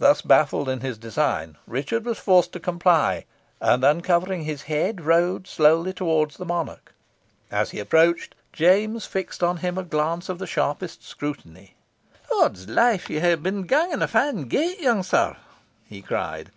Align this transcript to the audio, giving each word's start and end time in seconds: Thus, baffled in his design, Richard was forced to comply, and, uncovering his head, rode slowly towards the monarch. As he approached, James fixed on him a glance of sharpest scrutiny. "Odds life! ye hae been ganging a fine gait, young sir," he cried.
Thus, 0.00 0.22
baffled 0.22 0.68
in 0.68 0.80
his 0.80 0.98
design, 0.98 1.56
Richard 1.68 2.04
was 2.04 2.18
forced 2.18 2.50
to 2.54 2.58
comply, 2.58 3.26
and, 3.60 3.84
uncovering 3.84 4.42
his 4.42 4.62
head, 4.62 5.02
rode 5.02 5.46
slowly 5.46 5.92
towards 5.92 6.36
the 6.36 6.44
monarch. 6.44 6.92
As 7.48 7.70
he 7.70 7.78
approached, 7.78 8.34
James 8.52 9.06
fixed 9.06 9.40
on 9.40 9.58
him 9.58 9.78
a 9.78 9.84
glance 9.84 10.28
of 10.28 10.42
sharpest 10.48 11.04
scrutiny. 11.04 11.76
"Odds 12.40 12.68
life! 12.68 13.08
ye 13.08 13.20
hae 13.20 13.36
been 13.36 13.62
ganging 13.62 14.02
a 14.02 14.08
fine 14.08 14.48
gait, 14.48 14.80
young 14.80 15.04
sir," 15.04 15.36
he 15.86 16.02
cried. 16.02 16.50